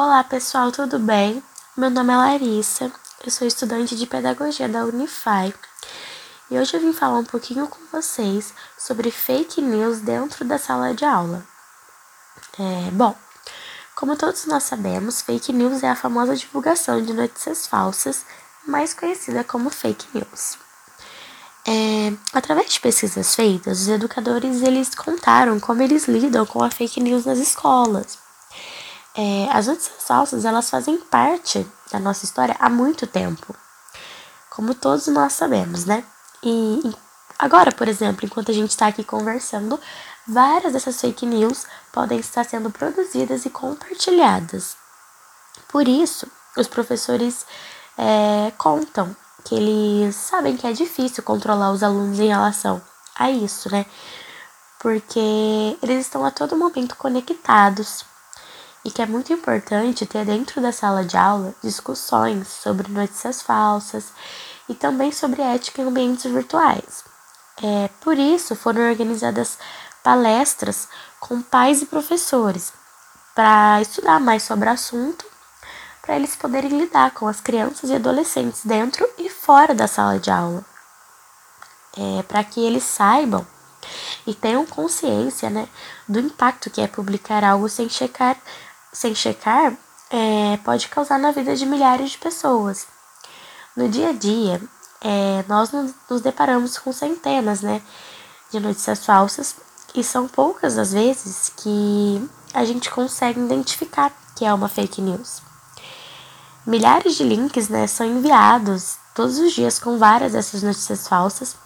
Olá 0.00 0.22
pessoal, 0.22 0.70
tudo 0.70 0.96
bem? 0.96 1.42
Meu 1.76 1.90
nome 1.90 2.12
é 2.12 2.16
Larissa, 2.16 2.92
eu 3.24 3.32
sou 3.32 3.44
estudante 3.48 3.96
de 3.96 4.06
pedagogia 4.06 4.68
da 4.68 4.84
Unify 4.84 5.52
e 6.48 6.56
hoje 6.56 6.72
eu 6.72 6.80
vim 6.80 6.92
falar 6.92 7.18
um 7.18 7.24
pouquinho 7.24 7.66
com 7.66 7.80
vocês 7.90 8.54
sobre 8.78 9.10
fake 9.10 9.60
news 9.60 9.98
dentro 9.98 10.44
da 10.44 10.56
sala 10.56 10.94
de 10.94 11.04
aula. 11.04 11.44
É, 12.60 12.92
bom, 12.92 13.12
como 13.96 14.14
todos 14.14 14.46
nós 14.46 14.62
sabemos, 14.62 15.20
fake 15.20 15.52
news 15.52 15.82
é 15.82 15.88
a 15.88 15.96
famosa 15.96 16.36
divulgação 16.36 17.02
de 17.02 17.12
notícias 17.12 17.66
falsas, 17.66 18.24
mais 18.64 18.94
conhecida 18.94 19.42
como 19.42 19.68
fake 19.68 20.06
news. 20.14 20.58
É, 21.66 22.12
através 22.32 22.72
de 22.72 22.78
pesquisas 22.78 23.34
feitas, 23.34 23.80
os 23.80 23.88
educadores 23.88 24.62
eles 24.62 24.94
contaram 24.94 25.58
como 25.58 25.82
eles 25.82 26.06
lidam 26.06 26.46
com 26.46 26.62
a 26.62 26.70
fake 26.70 27.00
news 27.00 27.26
nas 27.26 27.38
escolas 27.38 28.27
é, 29.18 29.48
as 29.50 29.66
notícias 29.66 30.04
falsas, 30.04 30.44
elas 30.44 30.70
fazem 30.70 30.96
parte 30.96 31.66
da 31.90 31.98
nossa 31.98 32.24
história 32.24 32.54
há 32.60 32.70
muito 32.70 33.04
tempo. 33.04 33.52
Como 34.48 34.76
todos 34.76 35.08
nós 35.08 35.32
sabemos, 35.32 35.84
né? 35.84 36.04
E 36.40 36.94
agora, 37.36 37.72
por 37.72 37.88
exemplo, 37.88 38.24
enquanto 38.24 38.52
a 38.52 38.54
gente 38.54 38.70
está 38.70 38.86
aqui 38.86 39.02
conversando, 39.02 39.80
várias 40.24 40.72
dessas 40.72 41.00
fake 41.00 41.26
news 41.26 41.66
podem 41.92 42.20
estar 42.20 42.44
sendo 42.44 42.70
produzidas 42.70 43.44
e 43.44 43.50
compartilhadas. 43.50 44.76
Por 45.66 45.88
isso, 45.88 46.30
os 46.56 46.68
professores 46.68 47.44
é, 47.98 48.52
contam 48.56 49.16
que 49.44 49.56
eles 49.56 50.14
sabem 50.14 50.56
que 50.56 50.66
é 50.66 50.72
difícil 50.72 51.24
controlar 51.24 51.72
os 51.72 51.82
alunos 51.82 52.20
em 52.20 52.28
relação 52.28 52.80
a 53.16 53.32
isso, 53.32 53.68
né? 53.68 53.84
Porque 54.78 55.76
eles 55.82 56.06
estão 56.06 56.24
a 56.24 56.30
todo 56.30 56.56
momento 56.56 56.94
conectados 56.94 58.04
e 58.88 58.90
que 58.90 59.02
é 59.02 59.06
muito 59.06 59.30
importante 59.34 60.06
ter 60.06 60.24
dentro 60.24 60.62
da 60.62 60.72
sala 60.72 61.04
de 61.04 61.14
aula 61.14 61.54
discussões 61.62 62.48
sobre 62.48 62.90
notícias 62.90 63.42
falsas 63.42 64.14
e 64.66 64.74
também 64.74 65.12
sobre 65.12 65.42
ética 65.42 65.82
em 65.82 65.84
ambientes 65.84 66.24
virtuais. 66.24 67.04
É, 67.62 67.90
por 68.00 68.18
isso 68.18 68.56
foram 68.56 68.88
organizadas 68.88 69.58
palestras 70.02 70.88
com 71.20 71.42
pais 71.42 71.82
e 71.82 71.86
professores 71.86 72.72
para 73.34 73.78
estudar 73.82 74.18
mais 74.18 74.42
sobre 74.42 74.70
o 74.70 74.72
assunto, 74.72 75.26
para 76.00 76.16
eles 76.16 76.34
poderem 76.34 76.70
lidar 76.70 77.10
com 77.10 77.28
as 77.28 77.42
crianças 77.42 77.90
e 77.90 77.94
adolescentes 77.94 78.62
dentro 78.64 79.06
e 79.18 79.28
fora 79.28 79.74
da 79.74 79.86
sala 79.86 80.18
de 80.18 80.30
aula, 80.30 80.64
é, 81.94 82.22
para 82.22 82.42
que 82.42 82.58
eles 82.58 82.84
saibam 82.84 83.46
e 84.26 84.34
tenham 84.34 84.64
consciência 84.64 85.50
né, 85.50 85.68
do 86.08 86.18
impacto 86.18 86.70
que 86.70 86.80
é 86.80 86.86
publicar 86.86 87.44
algo 87.44 87.68
sem 87.68 87.86
checar 87.90 88.38
sem 88.92 89.14
checar 89.14 89.76
é, 90.10 90.56
pode 90.58 90.88
causar 90.88 91.18
na 91.18 91.30
vida 91.30 91.54
de 91.54 91.66
milhares 91.66 92.12
de 92.12 92.18
pessoas. 92.18 92.86
No 93.76 93.88
dia 93.88 94.10
a 94.10 94.12
dia, 94.12 94.60
é, 95.00 95.44
nós 95.46 95.70
nos 95.72 96.20
deparamos 96.20 96.78
com 96.78 96.92
centenas 96.92 97.60
né, 97.60 97.82
de 98.50 98.58
notícias 98.58 99.04
falsas 99.04 99.56
e 99.94 100.02
são 100.02 100.26
poucas 100.26 100.78
as 100.78 100.92
vezes 100.92 101.52
que 101.56 102.28
a 102.52 102.64
gente 102.64 102.90
consegue 102.90 103.40
identificar 103.40 104.12
que 104.34 104.44
é 104.44 104.52
uma 104.52 104.68
fake 104.68 105.00
news. 105.00 105.42
Milhares 106.66 107.14
de 107.14 107.24
links 107.24 107.68
né, 107.68 107.86
são 107.86 108.06
enviados 108.06 108.96
todos 109.14 109.38
os 109.38 109.52
dias 109.52 109.78
com 109.78 109.98
várias 109.98 110.32
dessas 110.32 110.62
notícias 110.62 111.08
falsas 111.08 111.56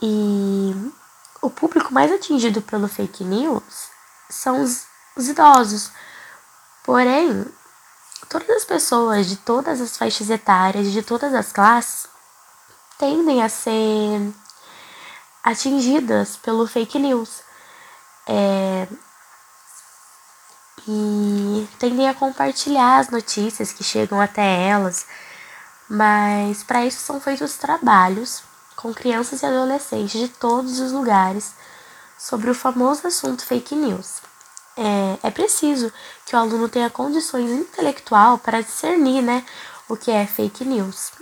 e 0.00 0.92
o 1.40 1.50
público 1.50 1.92
mais 1.92 2.10
atingido 2.10 2.60
pelo 2.62 2.88
fake 2.88 3.24
news 3.24 3.62
são 4.28 4.62
os, 4.62 4.84
os 5.16 5.28
idosos, 5.28 5.90
Porém, 6.84 7.46
todas 8.28 8.50
as 8.50 8.64
pessoas 8.64 9.26
de 9.28 9.36
todas 9.36 9.80
as 9.80 9.96
faixas 9.96 10.28
etárias, 10.30 10.90
de 10.90 11.02
todas 11.02 11.32
as 11.32 11.52
classes, 11.52 12.08
tendem 12.98 13.42
a 13.42 13.48
ser 13.48 14.32
atingidas 15.44 16.36
pelo 16.36 16.66
fake 16.66 16.98
news. 16.98 17.42
É, 18.26 18.88
e 20.88 21.68
tendem 21.78 22.08
a 22.08 22.14
compartilhar 22.14 22.98
as 22.98 23.08
notícias 23.08 23.72
que 23.72 23.84
chegam 23.84 24.20
até 24.20 24.66
elas, 24.66 25.06
mas 25.88 26.64
para 26.64 26.84
isso 26.84 27.00
são 27.00 27.20
feitos 27.20 27.54
trabalhos 27.54 28.42
com 28.74 28.92
crianças 28.92 29.42
e 29.42 29.46
adolescentes 29.46 30.20
de 30.20 30.28
todos 30.28 30.80
os 30.80 30.90
lugares 30.90 31.54
sobre 32.18 32.50
o 32.50 32.54
famoso 32.54 33.06
assunto 33.06 33.44
fake 33.44 33.76
news 33.76 34.20
é, 34.76 35.26
é 35.28 35.30
preciso 35.30 35.92
que 36.26 36.34
o 36.34 36.38
aluno 36.38 36.68
tenha 36.68 36.90
condições 36.90 37.50
intelectual 37.50 38.38
para 38.38 38.62
discernir 38.62 39.22
né, 39.22 39.44
o 39.88 39.96
que 39.96 40.10
é 40.10 40.26
fake 40.26 40.64
news. 40.64 41.12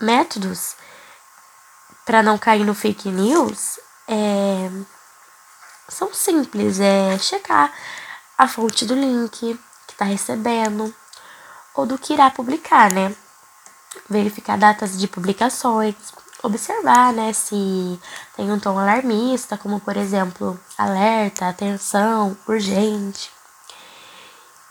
Métodos 0.00 0.76
para 2.04 2.22
não 2.22 2.36
cair 2.36 2.64
no 2.64 2.74
fake 2.74 3.08
news 3.08 3.78
é, 4.06 4.70
são 5.88 6.12
simples, 6.12 6.80
é 6.80 7.18
checar 7.18 7.72
a 8.36 8.46
fonte 8.48 8.84
do 8.84 8.94
link 8.94 9.58
que 9.86 9.92
está 9.92 10.04
recebendo 10.04 10.94
ou 11.74 11.86
do 11.86 11.98
que 11.98 12.12
irá 12.12 12.30
publicar, 12.30 12.90
né? 12.90 13.14
Verificar 14.08 14.58
datas 14.58 14.98
de 14.98 15.06
publicações, 15.08 15.94
observar, 16.44 17.12
né, 17.12 17.32
se 17.32 17.98
tem 18.36 18.52
um 18.52 18.60
tom 18.60 18.78
alarmista, 18.78 19.56
como 19.56 19.80
por 19.80 19.96
exemplo, 19.96 20.58
alerta, 20.76 21.48
atenção, 21.48 22.36
urgente. 22.46 23.30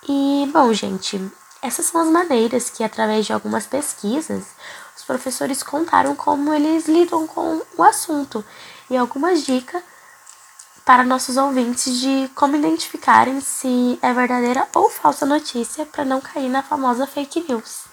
E, 0.07 0.49
bom, 0.53 0.71
gente, 0.73 1.19
essas 1.61 1.85
são 1.87 2.01
as 2.01 2.07
maneiras 2.07 2.69
que, 2.69 2.83
através 2.83 3.25
de 3.25 3.33
algumas 3.33 3.65
pesquisas, 3.65 4.43
os 4.95 5.03
professores 5.03 5.63
contaram 5.63 6.15
como 6.15 6.53
eles 6.53 6.87
lidam 6.87 7.25
com 7.25 7.61
o 7.77 7.83
assunto 7.83 8.43
e 8.89 8.97
algumas 8.97 9.43
dicas 9.43 9.81
para 10.85 11.03
nossos 11.03 11.37
ouvintes 11.37 11.97
de 11.97 12.29
como 12.35 12.57
identificarem 12.57 13.39
se 13.39 13.97
é 14.01 14.13
verdadeira 14.13 14.67
ou 14.75 14.89
falsa 14.89 15.25
notícia 15.25 15.85
para 15.85 16.03
não 16.03 16.19
cair 16.19 16.49
na 16.49 16.61
famosa 16.61 17.07
fake 17.07 17.45
news. 17.47 17.92